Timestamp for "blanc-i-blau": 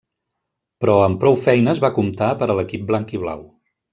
2.93-3.45